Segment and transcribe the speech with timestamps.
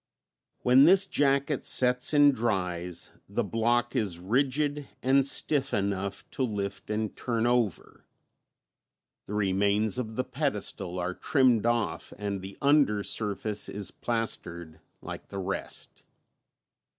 [0.63, 6.89] When this jacket sets and dries the block is rigid and stiff enough to lift
[6.89, 8.03] and turn over;
[9.27, 15.27] the remains of the pedestal are trimmed off and the under surface is plastered like
[15.27, 16.01] the rest.